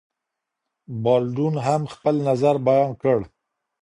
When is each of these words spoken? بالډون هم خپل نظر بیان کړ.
بالډون 1.03 1.55
هم 1.65 1.81
خپل 1.93 2.15
نظر 2.27 2.55
بیان 2.67 2.91
کړ. 3.01 3.19